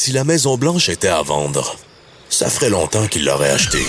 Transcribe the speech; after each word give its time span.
Si 0.00 0.12
la 0.12 0.22
Maison 0.22 0.56
Blanche 0.56 0.90
était 0.90 1.08
à 1.08 1.22
vendre, 1.22 1.74
ça 2.30 2.48
ferait 2.48 2.70
longtemps 2.70 3.08
qu'il 3.08 3.24
l'aurait 3.24 3.50
achetée. 3.50 3.84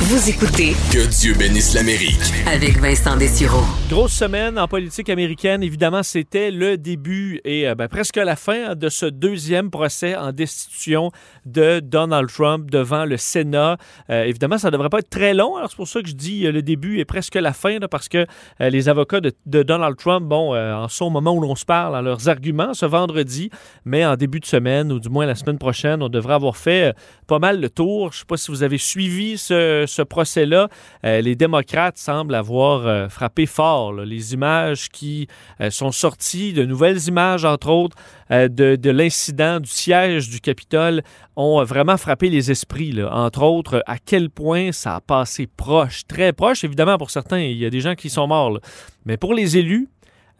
Vous 0.00 0.30
écoutez 0.30 0.72
Que 0.92 1.08
Dieu 1.20 1.34
bénisse 1.34 1.74
l'Amérique. 1.74 2.32
avec 2.46 2.78
Vincent 2.78 3.16
Dessureau. 3.16 3.62
Grosse 3.90 4.12
semaine 4.12 4.56
en 4.56 4.68
politique 4.68 5.10
américaine. 5.10 5.62
Évidemment, 5.62 6.04
c'était 6.04 6.52
le 6.52 6.78
début 6.78 7.40
et 7.44 7.68
euh, 7.68 7.74
ben, 7.74 7.88
presque 7.88 8.16
la 8.16 8.36
fin 8.36 8.76
de 8.76 8.88
ce 8.88 9.06
deuxième 9.06 9.70
procès 9.70 10.14
en 10.16 10.30
destitution 10.32 11.10
de 11.46 11.80
Donald 11.80 12.30
Trump 12.30 12.70
devant 12.70 13.04
le 13.04 13.16
Sénat. 13.16 13.76
Euh, 14.08 14.22
évidemment, 14.24 14.56
ça 14.56 14.68
ne 14.68 14.72
devrait 14.72 14.88
pas 14.88 15.00
être 15.00 15.10
très 15.10 15.34
long. 15.34 15.56
Alors, 15.56 15.68
c'est 15.68 15.76
pour 15.76 15.88
ça 15.88 16.00
que 16.00 16.08
je 16.08 16.14
dis 16.14 16.46
euh, 16.46 16.52
le 16.52 16.62
début 16.62 17.00
et 17.00 17.04
presque 17.04 17.34
la 17.34 17.52
fin, 17.52 17.80
là, 17.80 17.88
parce 17.88 18.08
que 18.08 18.24
euh, 18.60 18.70
les 18.70 18.88
avocats 18.88 19.20
de, 19.20 19.32
de 19.46 19.64
Donald 19.64 19.96
Trump, 19.96 20.26
bon, 20.26 20.54
euh, 20.54 20.74
en 20.74 20.88
sont 20.88 21.06
au 21.06 21.10
moment 21.10 21.34
où 21.34 21.40
l'on 21.40 21.56
se 21.56 21.64
parle, 21.64 21.96
à 21.96 22.02
leurs 22.02 22.28
arguments 22.28 22.72
ce 22.72 22.86
vendredi, 22.86 23.50
mais 23.84 24.06
en 24.06 24.14
début 24.14 24.38
de 24.38 24.46
semaine, 24.46 24.92
ou 24.92 25.00
du 25.00 25.08
moins 25.08 25.26
la 25.26 25.34
semaine 25.34 25.58
prochaine, 25.58 26.02
on 26.04 26.08
devrait 26.08 26.34
avoir 26.34 26.56
fait 26.56 26.90
euh, 26.90 26.92
pas 27.26 27.40
mal 27.40 27.60
le 27.60 27.68
tour. 27.68 28.12
Je 28.12 28.18
ne 28.18 28.20
sais 28.20 28.26
pas 28.26 28.36
si 28.36 28.50
vous 28.52 28.62
avez 28.62 28.78
suivi 28.78 29.36
ce, 29.36 29.84
ce 29.88 30.02
procès-là. 30.02 30.68
Euh, 31.04 31.20
les 31.20 31.34
démocrates 31.34 31.98
semblent 31.98 32.34
avoir 32.34 32.86
euh, 32.86 33.08
frappé 33.08 33.46
fort. 33.46 33.92
Les 33.92 34.34
images 34.34 34.88
qui 34.88 35.26
euh, 35.60 35.70
sont 35.70 35.90
sorties, 35.90 36.52
de 36.52 36.64
nouvelles 36.64 37.08
images, 37.08 37.44
entre 37.44 37.70
autres, 37.70 37.96
de, 38.30 38.76
de 38.76 38.90
l'incident 38.90 39.58
du 39.58 39.70
siège 39.70 40.28
du 40.28 40.40
Capitole 40.40 41.02
ont 41.34 41.64
vraiment 41.64 41.96
frappé 41.96 42.28
les 42.28 42.50
esprits. 42.50 42.94
Entre 43.02 43.42
autres, 43.42 43.82
à 43.86 43.96
quel 43.98 44.28
point 44.28 44.70
ça 44.70 44.96
a 44.96 45.00
passé 45.00 45.46
proche, 45.46 46.06
très 46.06 46.34
proche. 46.34 46.62
Évidemment, 46.62 46.98
pour 46.98 47.10
certains, 47.10 47.40
il 47.40 47.56
y 47.56 47.64
a 47.64 47.70
des 47.70 47.80
gens 47.80 47.94
qui 47.94 48.10
sont 48.10 48.26
morts. 48.26 48.58
Mais 49.06 49.16
pour 49.16 49.32
les 49.32 49.56
élus, 49.56 49.88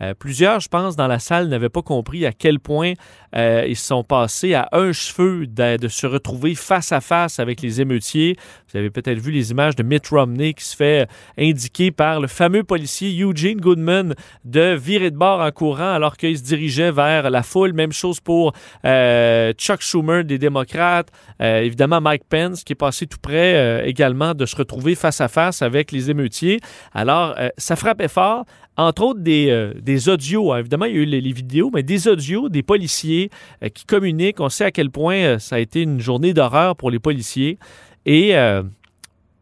euh, 0.01 0.15
plusieurs, 0.15 0.61
je 0.61 0.69
pense, 0.69 0.97
dans 0.97 1.07
la 1.07 1.19
salle 1.19 1.49
n'avaient 1.49 1.69
pas 1.69 1.83
compris 1.83 2.27
à 2.27 2.33
quel 2.33 2.61
point 2.61 2.93
euh, 3.35 3.65
ils 3.69 3.77
sont 3.77 4.05
passés 4.05 4.55
à 4.55 4.69
un 4.73 4.93
cheveu 4.93 5.47
de, 5.47 5.89
se 5.89 6.07
retrouver 6.07 6.55
face 6.55 6.93
à 6.93 7.01
face 7.01 7.39
avec 7.39 7.61
les 7.63 7.81
émeutiers. 7.81 8.37
Vous 8.71 8.79
avez 8.79 8.91
peut-être 8.91 9.19
vu 9.19 9.33
les 9.33 9.51
images 9.51 9.77
de 9.77 9.83
Mitt 9.83 10.09
Romney 10.09 10.55
qui 10.55 10.65
se 10.65 10.77
fait 10.77 11.09
indiquer 11.39 11.91
par 11.91 12.21
le 12.21 12.29
fameux 12.29 12.65
policier 12.65 13.19
Eugene 13.21 13.61
Goodman 13.61 14.15
de 14.45 14.75
virer 14.75 15.11
de 15.11 15.17
bord 15.17 15.41
en 15.41 15.51
courant 15.51 15.93
alors 15.93 16.17
qu'il 16.17 16.37
se 16.37 16.43
dirigeait 16.43 16.91
vers 16.91 17.31
la 17.31 17.43
foule. 17.43 17.73
Même 17.73 17.93
chose 17.93 18.21
pour 18.21 18.53
euh, 18.85 19.53
Chuck 19.55 19.81
Schumer 19.81 20.25
des 20.25 20.39
démocrates. 20.39 21.09
Euh, 21.41 21.61
évidemment, 21.61 22.01
Mike 22.01 22.25
Pence 22.29 22.65
qui 22.65 22.73
est 22.73 22.77
passé 22.77 23.07
tout 23.07 23.19
près 23.21 23.57
euh, 23.57 23.85
également 23.85 24.35
de 24.35 24.47
se 24.47 24.57
retrouver 24.57 24.95
face 24.95 25.21
à 25.21 25.29
face 25.29 25.63
avec 25.63 25.93
les 25.93 26.11
émeutiers. 26.11 26.61
Alors, 26.93 27.35
euh, 27.39 27.49
ça 27.57 27.77
frappait 27.77 28.09
fort 28.09 28.45
entre 28.79 29.03
autres 29.03 29.21
des, 29.21 29.51
euh, 29.51 29.75
des 29.75 30.09
audios. 30.09 30.57
Évidemment, 30.57 30.87
il 30.87 30.95
y 30.95 30.99
a 30.99 31.03
eu 31.03 31.05
les, 31.05 31.33
vidéos, 31.33 31.71
mais 31.75 31.83
des 31.83 32.07
audios 32.07 32.49
des 32.49 32.63
policiers 32.63 33.29
euh, 33.63 33.69
qui 33.69 33.85
communiquent. 33.85 34.41
On 34.41 34.49
sait 34.49 34.65
à 34.65 34.71
quel 34.71 34.91
point 34.91 35.17
euh, 35.17 35.39
ça 35.41 35.57
a 35.57 35.59
été 35.59 35.83
une 35.83 35.99
journée 35.99 36.33
d'horreur 36.33 36.77
pour 36.77 36.91
les 36.91 37.01
policiers. 37.01 37.59
Et 38.07 38.31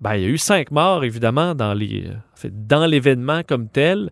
ben, 0.00 0.16
il 0.16 0.22
y 0.22 0.24
a 0.24 0.28
eu 0.28 0.38
cinq 0.38 0.72
morts, 0.72 1.04
évidemment, 1.04 1.54
dans 1.54 1.72
les, 1.72 2.10
dans 2.50 2.84
l'événement 2.84 3.42
comme 3.46 3.68
tel. 3.68 4.10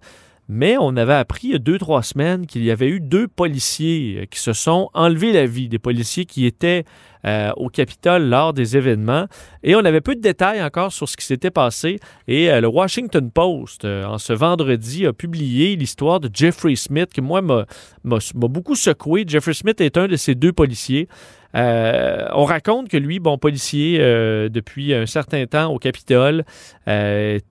Mais 0.48 0.76
on 0.78 0.96
avait 0.96 1.14
appris 1.14 1.48
il 1.48 1.52
y 1.54 1.56
a 1.56 1.58
deux, 1.58 1.78
trois 1.78 2.04
semaines 2.04 2.46
qu'il 2.46 2.62
y 2.62 2.70
avait 2.70 2.88
eu 2.88 3.00
deux 3.00 3.26
policiers 3.26 4.28
qui 4.30 4.38
se 4.38 4.52
sont 4.52 4.90
enlevés 4.94 5.32
la 5.32 5.46
vie, 5.46 5.68
des 5.68 5.80
policiers 5.80 6.24
qui 6.24 6.46
étaient 6.46 6.84
euh, 7.26 7.52
au 7.56 7.70
Capitole 7.70 8.24
lors 8.24 8.52
des 8.52 8.76
événements. 8.76 9.26
Et 9.62 9.74
on 9.74 9.78
avait 9.78 10.02
peu 10.02 10.14
de 10.14 10.20
détails 10.20 10.62
encore 10.62 10.92
sur 10.92 11.08
ce 11.08 11.16
qui 11.16 11.24
s'était 11.24 11.50
passé. 11.50 11.98
Et 12.28 12.50
euh, 12.50 12.60
le 12.60 12.68
Washington 12.68 13.30
Post, 13.30 13.86
euh, 13.86 14.04
en 14.04 14.18
ce 14.18 14.34
vendredi, 14.34 15.06
a 15.06 15.14
publié 15.14 15.74
l'histoire 15.74 16.20
de 16.20 16.28
Jeffrey 16.30 16.76
Smith, 16.76 17.08
qui, 17.14 17.22
moi, 17.22 17.40
m'a 17.40 17.64
beaucoup 18.34 18.74
secoué. 18.74 19.24
Jeffrey 19.26 19.54
Smith 19.54 19.80
est 19.80 19.96
un 19.96 20.06
de 20.06 20.16
ces 20.16 20.34
deux 20.34 20.52
policiers. 20.52 21.08
On 21.54 22.44
raconte 22.44 22.88
que 22.88 22.96
lui, 22.96 23.20
bon 23.20 23.38
policier 23.38 23.98
depuis 24.50 24.92
un 24.92 25.06
certain 25.06 25.46
temps 25.46 25.72
au 25.72 25.78
Capitole, 25.78 26.44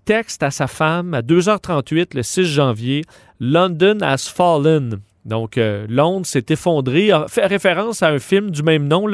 texte 0.03 0.43
à 0.43 0.51
sa 0.51 0.67
femme 0.67 1.13
à 1.13 1.21
2h38 1.21 2.13
le 2.13 2.21
6 2.21 2.43
janvier, 2.43 3.03
London 3.39 3.99
has 4.01 4.29
fallen. 4.29 4.99
Donc, 5.25 5.57
euh, 5.57 5.85
Londres 5.89 6.25
s'est 6.25 6.45
effondré. 6.49 7.09
Fait 7.27 7.45
référence 7.45 8.03
à 8.03 8.09
un 8.09 8.19
film 8.19 8.51
du 8.51 8.63
même 8.63 8.87
nom, 8.87 9.07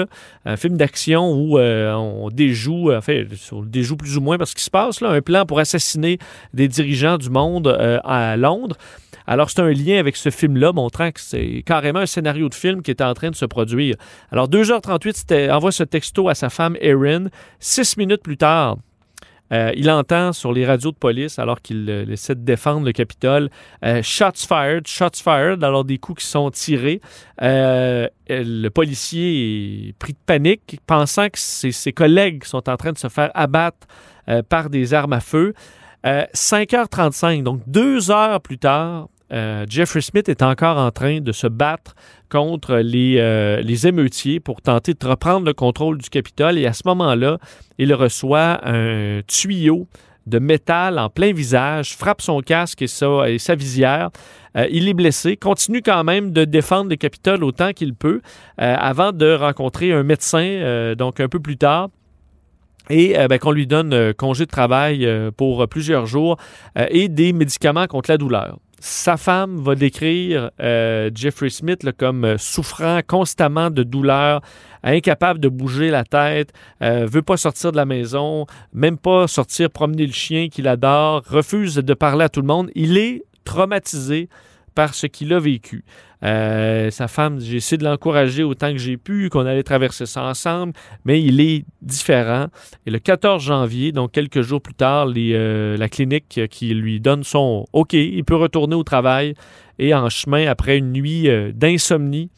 un 0.46 0.58
film 0.58 0.78
d'action 0.78 1.32
où 1.32 1.60
euh, 1.60 1.94
on 1.94 2.30
déjoue, 2.30 2.92
en 2.92 3.02
fait, 3.02 3.28
on 3.52 3.62
déjoue 3.62 3.96
plus 3.96 4.18
ou 4.18 4.22
moins 4.22 4.38
parce 4.38 4.54
qu'il 4.54 4.64
se 4.64 4.70
passe 4.70 5.02
là, 5.02 5.10
un 5.10 5.22
plan 5.22 5.46
pour 5.46 5.60
assassiner 5.60 6.18
des 6.54 6.68
dirigeants 6.68 7.18
du 7.18 7.30
monde 7.30 7.68
euh, 7.68 8.00
à 8.04 8.38
Londres. 8.38 8.76
Alors, 9.28 9.52
c'est 9.52 9.62
un 9.62 9.70
lien 9.70 10.00
avec 10.00 10.16
ce 10.16 10.32
film-là, 10.32 10.74
montrant 10.74 11.12
que 11.12 11.20
c'est 11.20 11.62
carrément 11.64 12.00
un 12.00 12.08
scénario 12.08 12.50
de 12.50 12.56
film 12.56 12.82
qui 12.82 12.90
est 12.90 13.02
en 13.02 13.14
train 13.14 13.30
de 13.30 13.36
se 13.36 13.46
produire. 13.46 13.96
Alors, 14.32 14.50
2h38, 14.50 15.14
c'était, 15.14 15.52
envoie 15.52 15.72
ce 15.72 15.84
texto 15.84 16.30
à 16.30 16.34
sa 16.34 16.50
femme 16.50 16.76
Erin. 16.82 17.26
Six 17.60 17.98
minutes 17.98 18.24
plus 18.24 18.38
tard, 18.38 18.78
euh, 19.52 19.72
il 19.76 19.90
entend 19.90 20.34
sur 20.34 20.54
les 20.54 20.66
radios 20.66 20.92
de 20.92 20.98
police, 20.98 21.40
alors 21.40 21.62
qu'il 21.62 21.90
euh, 21.90 22.06
essaie 22.12 22.36
de 22.36 22.42
défendre 22.42 22.86
le 22.86 22.92
Capitole, 22.92 23.50
euh, 23.84 24.02
shots 24.04 24.48
fired, 24.48 24.88
shots 24.88 25.22
fired, 25.24 25.64
alors 25.64 25.86
des 25.86 25.98
coups 25.98 26.24
qui 26.24 26.30
sont 26.30 26.52
tirés. 26.52 27.02
Le 27.40 28.70
policier 28.70 29.90
est 29.90 29.94
pris 29.94 30.14
de 30.14 30.20
panique, 30.26 30.80
pensant 30.86 31.30
que 31.30 31.40
ses, 31.40 31.94
collègues 31.94 32.44
sont 32.44 32.70
en 32.70 32.78
train 32.78 32.92
de 32.92 32.98
se 32.98 33.08
faire 33.08 33.32
abattre 33.34 33.88
par 34.50 34.70
des 34.70 34.94
armes 34.94 35.14
à 35.14 35.20
feu. 35.20 35.54
Euh, 36.06 36.26
5h35, 36.34 37.44
donc 37.44 37.62
deux 37.68 38.10
heures 38.10 38.40
plus 38.40 38.58
tard, 38.58 39.10
euh, 39.32 39.66
Jeffrey 39.68 40.02
Smith 40.02 40.28
est 40.30 40.42
encore 40.42 40.78
en 40.78 40.92
train 40.92 41.20
de 41.20 41.32
se 41.32 41.48
battre 41.48 41.96
contre 42.30 42.78
les, 42.78 43.16
euh, 43.18 43.62
les 43.62 43.88
émeutiers 43.88 44.40
pour 44.40 44.62
tenter 44.62 44.94
de 44.94 45.08
reprendre 45.08 45.46
le 45.46 45.54
contrôle 45.54 45.98
du 45.98 46.10
Capitole. 46.10 46.58
Et 46.58 46.66
à 46.66 46.74
ce 46.74 46.84
moment-là, 46.86 47.38
il 47.78 47.94
reçoit 47.94 48.60
un 48.68 49.22
tuyau 49.28 49.88
de 50.28 50.38
métal 50.38 51.00
en 51.00 51.10
plein 51.10 51.34
visage, 51.34 51.96
frappe 51.96 52.22
son 52.22 52.42
casque 52.42 52.82
et 52.82 52.88
sa, 52.88 53.56
visière. 53.56 54.10
Euh, 54.58 54.68
il 54.72 54.88
est 54.88 54.94
blessé, 54.94 55.38
continue 55.38 55.82
quand 55.82 56.04
même 56.04 56.32
de 56.32 56.46
défendre 56.46 56.90
le 56.90 56.96
Capitole 56.96 57.44
autant 57.44 57.72
qu'il 57.74 57.94
peut 57.96 58.22
avant 58.58 59.12
de 59.12 59.34
rencontrer 59.34 59.92
un 59.92 60.04
médecin, 60.04 60.94
donc 60.96 61.20
un 61.20 61.30
peu 61.30 61.40
plus 61.40 61.58
tard 61.58 61.90
et 62.92 63.16
ben, 63.28 63.38
qu'on 63.38 63.52
lui 63.52 63.68
donne 63.68 64.14
congé 64.16 64.46
de 64.46 64.50
travail 64.50 65.08
pour 65.38 65.68
plusieurs 65.68 66.06
jours 66.08 66.38
et 66.76 67.08
des 67.08 67.34
médicaments 67.34 67.88
contre 67.88 68.10
la 68.12 68.18
douleur. 68.18 68.58
Sa 68.82 69.18
femme 69.18 69.58
va 69.58 69.76
décrire 69.76 70.52
euh, 70.62 71.10
Jeffrey 71.14 71.50
Smith 71.50 71.84
là, 71.84 71.92
comme 71.92 72.24
euh, 72.24 72.38
souffrant 72.38 73.02
constamment 73.06 73.70
de 73.70 73.84
douleur, 73.84 74.42
incapable 74.84 75.40
de 75.40 75.50
bouger 75.50 75.90
la 75.90 76.06
tête, 76.06 76.54
euh, 76.82 77.06
veut 77.06 77.22
pas 77.22 77.36
sortir 77.36 77.72
de 77.72 77.78
la 77.78 77.86
maison, 77.86 78.46
même 78.74 78.98
pas 78.98 79.28
sortir 79.28 79.70
promener 79.70 80.06
le 80.06 80.14
chien 80.14 80.48
qu'il 80.48 80.68
adore, 80.68 81.24
refuse 81.28 81.76
de 81.76 81.94
parler 81.94 82.26
à 82.26 82.30
tout 82.30 82.42
le 82.42 82.48
monde. 82.48 82.72
Il 82.74 82.98
est 82.98 83.24
traumatisé 83.44 84.30
par 84.80 84.94
ce 84.94 85.08
qu'il 85.08 85.34
a 85.34 85.42
vécu. 85.42 85.84
Euh, 86.24 86.90
sa 86.90 87.10
femme, 87.10 87.42
j'ai 87.42 87.58
essayé 87.58 87.78
de 87.78 87.84
l'encourager 87.84 88.44
autant 88.44 88.72
que 88.72 88.78
j'ai 88.78 88.96
pu, 88.96 89.28
qu'on 89.30 89.46
allait 89.46 89.62
traverser 89.62 90.06
ça 90.06 90.24
ensemble, 90.24 90.72
mais 91.04 91.22
il 91.22 91.42
est 91.42 91.66
différent. 91.82 92.46
Et 92.86 92.92
le 92.92 93.00
14 93.00 93.44
janvier, 93.44 93.92
donc 93.92 94.14
quelques 94.14 94.42
jours 94.42 94.62
plus 94.62 94.74
tard, 94.74 95.10
euh, 95.18 95.76
la 95.76 95.90
clinique 95.90 96.40
qui 96.50 96.74
lui 96.74 97.02
donne 97.02 97.26
son 97.26 97.66
OK, 97.74 97.92
il 97.92 98.24
peut 98.24 98.38
retourner 98.38 98.78
au 98.78 98.84
travail. 98.84 99.34
Et 99.80 99.94
en 99.94 100.08
chemin, 100.08 100.48
après 100.48 100.78
une 100.78 100.94
nuit 100.94 101.28
euh, 101.28 101.52
d'insomnie, 101.52 102.30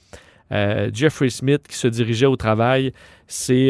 Jeffrey 0.94 1.30
Smith, 1.30 1.62
qui 1.70 1.78
se 1.78 1.88
dirigeait 1.88 2.26
au 2.26 2.36
travail, 2.36 2.92
s'est 3.26 3.70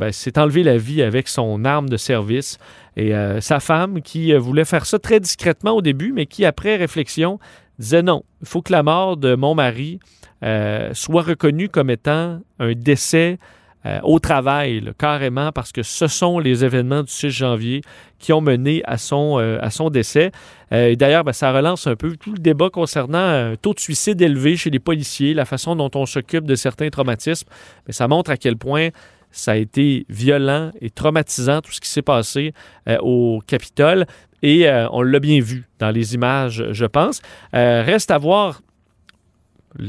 ben, 0.00 0.10
s'est 0.10 0.38
enlevé 0.38 0.62
la 0.62 0.78
vie 0.78 1.02
avec 1.02 1.28
son 1.28 1.66
arme 1.66 1.90
de 1.90 1.98
service. 1.98 2.58
Et 2.96 3.12
sa 3.40 3.60
femme, 3.60 4.00
qui 4.00 4.32
voulait 4.32 4.64
faire 4.64 4.86
ça 4.86 4.98
très 4.98 5.20
discrètement 5.20 5.72
au 5.72 5.82
début, 5.82 6.12
mais 6.14 6.24
qui, 6.24 6.46
après 6.46 6.76
réflexion, 6.76 7.38
disait 7.78 8.02
non, 8.02 8.24
il 8.40 8.46
faut 8.46 8.62
que 8.62 8.72
la 8.72 8.82
mort 8.82 9.16
de 9.16 9.34
mon 9.34 9.54
mari 9.54 9.98
euh, 10.44 10.90
soit 10.92 11.22
reconnue 11.22 11.68
comme 11.68 11.88
étant 11.88 12.40
un 12.58 12.72
décès 12.74 13.38
euh, 13.86 13.98
au 14.02 14.18
travail, 14.18 14.82
carrément, 14.98 15.52
parce 15.52 15.72
que 15.72 15.82
ce 15.82 16.06
sont 16.06 16.38
les 16.38 16.64
événements 16.64 17.02
du 17.02 17.10
6 17.10 17.30
janvier 17.30 17.82
qui 18.18 18.32
ont 18.32 18.40
mené 18.40 18.82
à 18.84 18.98
son, 18.98 19.38
euh, 19.38 19.58
à 19.60 19.70
son 19.70 19.90
décès. 19.90 20.32
D'ailleurs, 20.70 21.22
ben, 21.22 21.32
ça 21.32 21.52
relance 21.52 21.86
un 21.86 21.94
peu 21.94 22.16
tout 22.16 22.32
le 22.32 22.38
débat 22.38 22.68
concernant 22.68 23.18
un 23.18 23.54
taux 23.54 23.74
de 23.74 23.80
suicide 23.80 24.20
élevé 24.20 24.56
chez 24.56 24.70
les 24.70 24.80
policiers, 24.80 25.32
la 25.32 25.44
façon 25.44 25.76
dont 25.76 25.90
on 25.94 26.04
s'occupe 26.04 26.46
de 26.46 26.56
certains 26.56 26.90
traumatismes. 26.90 27.48
Mais 27.86 27.92
ça 27.92 28.08
montre 28.08 28.32
à 28.32 28.36
quel 28.36 28.56
point 28.56 28.88
ça 29.30 29.52
a 29.52 29.56
été 29.56 30.04
violent 30.08 30.72
et 30.80 30.90
traumatisant, 30.90 31.60
tout 31.60 31.70
ce 31.70 31.80
qui 31.80 31.88
s'est 31.88 32.02
passé 32.02 32.54
au 33.00 33.40
Capitole. 33.46 34.06
Et 34.44 34.68
euh, 34.68 34.86
on 34.90 35.00
l'a 35.00 35.20
bien 35.20 35.40
vu 35.40 35.64
dans 35.78 35.90
les 35.90 36.14
images, 36.14 36.66
je 36.70 36.84
pense. 36.84 37.22
Euh, 37.54 37.82
reste 37.82 38.10
à 38.10 38.18
voir 38.18 38.60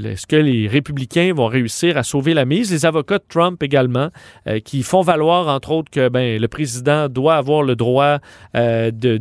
est-ce 0.03 0.25
que 0.25 0.37
les 0.37 0.69
républicains 0.69 1.33
vont 1.33 1.47
réussir 1.47 1.97
à 1.97 2.03
sauver 2.03 2.33
la 2.33 2.45
mise? 2.45 2.71
Les 2.71 2.85
avocats 2.85 3.17
de 3.17 3.25
Trump 3.27 3.61
également, 3.61 4.11
euh, 4.47 4.61
qui 4.61 4.81
font 4.81 5.01
valoir, 5.01 5.49
entre 5.49 5.71
autres, 5.71 5.91
que 5.91 6.07
ben, 6.07 6.39
le 6.39 6.47
président 6.47 7.09
doit 7.09 7.35
avoir 7.35 7.63
le 7.63 7.75
droit 7.75 8.19
de, 8.53 9.19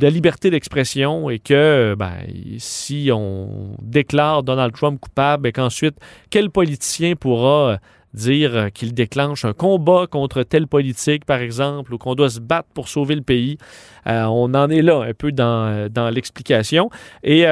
la 0.00 0.08
liberté 0.08 0.50
d'expression 0.50 1.30
et 1.30 1.40
que 1.40 1.96
ben, 1.98 2.14
si 2.58 3.10
on 3.12 3.76
déclare 3.82 4.44
Donald 4.44 4.72
Trump 4.72 5.00
coupable 5.00 5.48
et 5.48 5.52
qu'ensuite, 5.52 5.96
quel 6.30 6.48
politicien 6.48 7.16
pourra 7.16 7.80
dire 8.16 8.68
qu'il 8.72 8.94
déclenche 8.94 9.44
un 9.44 9.52
combat 9.52 10.06
contre 10.10 10.42
telle 10.42 10.66
politique, 10.66 11.24
par 11.24 11.40
exemple, 11.40 11.94
ou 11.94 11.98
qu'on 11.98 12.14
doit 12.14 12.30
se 12.30 12.40
battre 12.40 12.68
pour 12.74 12.88
sauver 12.88 13.14
le 13.14 13.22
pays. 13.22 13.58
on 14.06 14.54
en 14.54 14.70
est 14.70 14.82
là 14.82 15.02
un 15.02 15.14
peu 15.14 15.32
dans, 15.32 15.88
dans 15.90 16.10
l'explication. 16.10 16.90
Et 17.22 17.44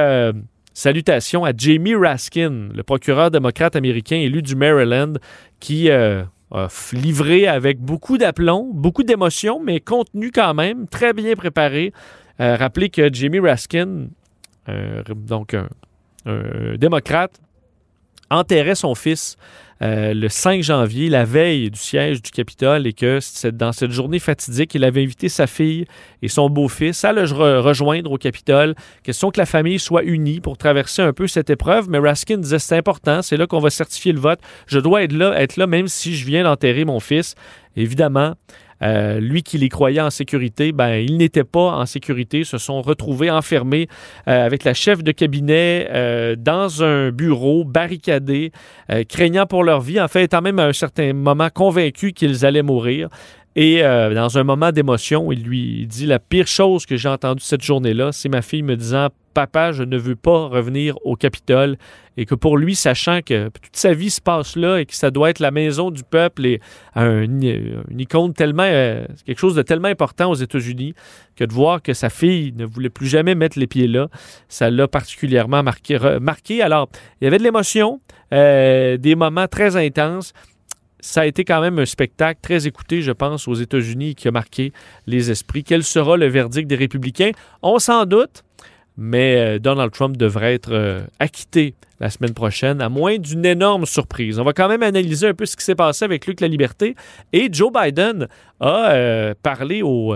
salutations 0.73 1.45
à 1.45 1.51
Jamie 1.55 1.95
Raskin, 1.95 2.69
le 2.73 2.83
procureur 2.83 3.31
démocrate 3.31 3.75
américain 3.75 4.17
élu 4.17 4.41
du 4.41 4.55
Maryland, 4.55 5.13
qui 5.59 5.89
livré 6.93 7.47
avec 7.47 7.79
beaucoup 7.79 8.17
d'aplomb, 8.17 8.71
beaucoup 8.73 9.03
d'émotion, 9.03 9.59
mais 9.63 9.79
contenu 9.79 10.31
quand 10.31 10.53
même, 10.53 10.87
très 10.87 11.13
bien 11.13 11.35
préparé. 11.35 11.93
Euh, 12.39 12.55
rappelez 12.55 12.89
que 12.89 13.13
Jimmy 13.13 13.39
Raskin, 13.39 14.07
euh, 14.69 15.03
donc 15.15 15.53
un, 15.53 16.75
démocrate, 16.77 17.39
enterrait 18.29 18.75
son 18.75 18.95
fils 18.95 19.37
euh, 19.81 20.13
le 20.13 20.29
5 20.29 20.63
janvier, 20.63 21.09
la 21.09 21.25
veille 21.25 21.69
du 21.69 21.79
siège 21.79 22.21
du 22.21 22.31
Capitole, 22.31 22.87
et 22.87 22.93
que 22.93 23.19
dans 23.49 23.73
cette 23.73 23.91
journée 23.91 24.19
fatidique, 24.19 24.73
il 24.73 24.85
avait 24.85 25.03
invité 25.03 25.27
sa 25.27 25.47
fille 25.47 25.85
et 26.21 26.29
son 26.29 26.49
beau-fils 26.49 27.03
à 27.03 27.11
le 27.11 27.23
rejoindre 27.59 28.11
au 28.11 28.17
Capitole. 28.17 28.75
Question 29.03 29.31
que 29.31 29.39
la 29.39 29.45
famille 29.45 29.79
soit 29.79 30.03
unie 30.03 30.39
pour 30.39 30.57
traverser 30.57 31.01
un 31.01 31.11
peu 31.11 31.27
cette 31.27 31.49
épreuve. 31.49 31.89
Mais 31.89 31.99
Raskin 31.99 32.37
disait 32.37 32.59
c'est 32.59 32.77
important, 32.77 33.21
c'est 33.21 33.37
là 33.37 33.47
qu'on 33.47 33.59
va 33.59 33.69
certifier 33.69 34.13
le 34.13 34.19
vote. 34.19 34.39
Je 34.67 34.79
dois 34.79 35.03
être 35.03 35.13
là, 35.13 35.39
être 35.41 35.57
là 35.57 35.67
même 35.67 35.87
si 35.87 36.15
je 36.15 36.25
viens 36.25 36.43
d'enterrer 36.43 36.85
mon 36.85 37.01
fils. 37.01 37.35
Évidemment, 37.75 38.35
euh, 38.81 39.19
lui 39.19 39.43
qui 39.43 39.57
les 39.57 39.69
croyait 39.69 40.01
en 40.01 40.09
sécurité, 40.09 40.71
ben, 40.71 40.95
ils 40.95 41.17
n'étaient 41.17 41.43
pas 41.43 41.77
en 41.77 41.85
sécurité, 41.85 42.43
se 42.43 42.57
sont 42.57 42.81
retrouvés 42.81 43.31
enfermés 43.31 43.87
euh, 44.27 44.45
avec 44.45 44.63
la 44.63 44.73
chef 44.73 45.03
de 45.03 45.11
cabinet 45.11 45.87
euh, 45.91 46.35
dans 46.37 46.83
un 46.83 47.11
bureau 47.11 47.63
barricadé, 47.63 48.51
craignant 49.09 49.45
pour 49.45 49.63
leur 49.63 49.81
vie, 49.81 49.99
en 49.99 50.07
fait, 50.07 50.23
étant 50.23 50.41
même 50.41 50.59
à 50.59 50.65
un 50.65 50.73
certain 50.73 51.13
moment 51.13 51.49
convaincus 51.53 52.13
qu'ils 52.13 52.45
allaient 52.45 52.63
mourir. 52.63 53.09
Et 53.55 53.81
dans 53.81 54.37
un 54.37 54.43
moment 54.43 54.71
d'émotion, 54.71 55.31
il 55.31 55.43
lui 55.43 55.87
dit 55.87 56.05
la 56.05 56.19
pire 56.19 56.47
chose 56.47 56.85
que 56.85 56.97
j'ai 56.97 57.07
entendue 57.07 57.41
cette 57.41 57.63
journée-là, 57.63 58.11
c'est 58.11 58.27
ma 58.27 58.41
fille 58.41 58.63
me 58.63 58.75
disant 58.75 59.07
Papa, 59.35 59.73
je 59.73 59.83
ne 59.83 59.97
veux 59.97 60.15
pas 60.15 60.47
revenir 60.47 60.97
au 61.03 61.17
Capitole 61.17 61.75
et 62.15 62.25
que 62.25 62.33
pour 62.33 62.57
lui, 62.57 62.73
sachant 62.73 63.19
que 63.21 63.49
toute 63.49 63.75
sa 63.75 63.93
vie 63.93 64.09
se 64.09 64.21
passe 64.21 64.55
là 64.55 64.79
et 64.79 64.85
que 64.85 64.95
ça 64.95 65.11
doit 65.11 65.29
être 65.29 65.39
la 65.39 65.51
maison 65.51 65.91
du 65.91 66.03
peuple 66.03 66.45
et 66.45 66.61
un, 66.95 67.23
une 67.23 67.99
icône 67.99 68.33
tellement, 68.33 68.63
euh, 68.65 69.05
quelque 69.25 69.37
chose 69.37 69.53
de 69.53 69.61
tellement 69.61 69.89
important 69.89 70.31
aux 70.31 70.35
États-Unis, 70.35 70.95
que 71.35 71.43
de 71.43 71.53
voir 71.53 71.81
que 71.81 71.93
sa 71.93 72.09
fille 72.09 72.53
ne 72.53 72.65
voulait 72.65 72.89
plus 72.89 73.07
jamais 73.07 73.35
mettre 73.35 73.59
les 73.59 73.67
pieds 73.67 73.87
là, 73.87 74.07
ça 74.47 74.69
l'a 74.69 74.87
particulièrement 74.87 75.61
marqué. 75.61 76.61
Alors, 76.61 76.89
il 77.19 77.25
y 77.25 77.27
avait 77.27 77.37
de 77.37 77.43
l'émotion, 77.43 77.99
euh, 78.33 78.95
des 78.95 79.15
moments 79.15 79.47
très 79.47 79.75
intenses 79.75 80.33
ça 81.05 81.21
a 81.21 81.25
été 81.27 81.43
quand 81.43 81.61
même 81.61 81.77
un 81.77 81.85
spectacle 81.85 82.39
très 82.41 82.65
écouté, 82.65 83.03
je 83.03 83.11
pense, 83.11 83.47
aux 83.47 83.53
États-Unis 83.53 84.15
qui 84.15 84.27
a 84.27 84.31
marqué 84.31 84.73
les 85.05 85.29
esprits. 85.29 85.63
Quel 85.63 85.83
sera 85.83 86.17
le 86.17 86.25
verdict 86.25 86.67
des 86.67 86.75
républicains? 86.75 87.29
On 87.61 87.77
s'en 87.77 88.05
doute 88.05 88.43
mais 88.97 89.37
euh, 89.37 89.59
Donald 89.59 89.91
Trump 89.91 90.17
devrait 90.17 90.53
être 90.53 90.71
euh, 90.71 91.01
acquitté 91.19 91.75
la 91.99 92.09
semaine 92.09 92.33
prochaine, 92.33 92.81
à 92.81 92.89
moins 92.89 93.17
d'une 93.17 93.45
énorme 93.45 93.85
surprise. 93.85 94.39
On 94.39 94.43
va 94.43 94.53
quand 94.53 94.67
même 94.67 94.83
analyser 94.83 95.27
un 95.27 95.33
peu 95.33 95.45
ce 95.45 95.55
qui 95.55 95.63
s'est 95.63 95.75
passé 95.75 96.05
avec 96.05 96.27
Luc 96.27 96.41
La 96.41 96.47
Liberté. 96.47 96.95
Et 97.31 97.49
Joe 97.51 97.71
Biden 97.71 98.27
a 98.59 98.91
euh, 98.91 99.33
parlé 99.41 99.81
au 99.81 100.15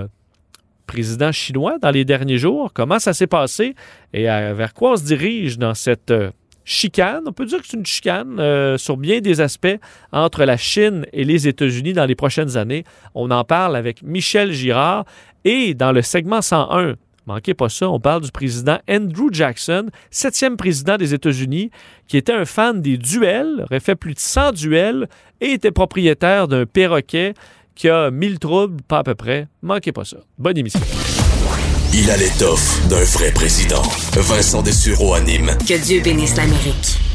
président 0.88 1.32
chinois 1.32 1.78
dans 1.80 1.92
les 1.92 2.04
derniers 2.04 2.38
jours. 2.38 2.72
Comment 2.74 3.00
ça 3.00 3.14
s'est 3.14 3.28
passé 3.28 3.76
et 4.14 4.24
vers 4.24 4.74
quoi 4.74 4.94
on 4.94 4.96
se 4.96 5.04
dirige 5.04 5.58
dans 5.58 5.76
cette 5.76 6.12
chicane. 6.66 7.24
On 7.28 7.32
peut 7.32 7.46
dire 7.46 7.62
que 7.62 7.68
c'est 7.68 7.78
une 7.78 7.86
chicane 7.86 8.78
sur 8.78 8.98
bien 8.98 9.22
des 9.22 9.40
aspects 9.40 9.78
entre 10.12 10.44
la 10.46 10.58
Chine 10.58 11.06
et 11.14 11.24
les 11.24 11.48
États-Unis 11.48 11.94
dans 11.94 12.06
les 12.06 12.16
prochaines 12.16 12.58
années. 12.58 12.86
On 13.14 13.30
en 13.30 13.44
parle 13.44 13.76
avec 13.76 14.02
Michel 14.02 14.52
Girard. 14.52 15.06
Et 15.46 15.76
dans 15.76 15.92
le 15.92 16.02
segment 16.02 16.42
101 16.42 16.96
Manquez 17.30 17.54
pas 17.54 17.70
ça, 17.70 17.88
on 17.88 18.00
parle 18.00 18.24
du 18.24 18.32
président 18.32 18.80
Andrew 18.90 19.28
Jackson, 19.32 19.92
septième 20.10 20.58
président 20.58 20.98
des 20.98 21.14
États-Unis, 21.14 21.70
qui 22.08 22.18
était 22.18 22.34
un 22.34 22.44
fan 22.44 22.82
des 22.82 22.98
duels, 22.98 23.66
aurait 23.66 23.80
fait 23.80 23.94
plus 23.94 24.16
de 24.16 24.20
100 24.20 24.54
duels 24.54 25.08
et 25.40 25.52
était 25.52 25.70
propriétaire 25.70 26.48
d'un 26.48 26.66
perroquet 26.66 27.36
qui 27.76 27.88
a 27.88 28.10
mille 28.10 28.40
troubles, 28.40 28.82
pas 28.82 28.98
à 28.98 29.04
peu 29.04 29.14
près. 29.14 29.48
Manquez 29.62 29.92
pas 29.92 30.06
ça. 30.06 30.18
Bonne 30.40 30.58
émission. 30.58 30.80
Il 31.94 32.10
a 32.10 32.18
l'étoffe 32.18 32.88
d'un 32.88 33.04
vrai 33.04 33.32
président. 33.32 33.84
Vincent 34.14 34.64
Dessureau 34.64 35.14
anime. 35.14 35.52
Que 35.68 35.80
Dieu 35.86 36.02
bénisse 36.02 36.36
l'Amérique. 36.36 37.09